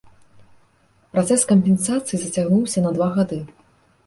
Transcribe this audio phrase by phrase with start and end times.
[1.15, 3.39] Працэс кампенсацыі зацягнуўся на два гады.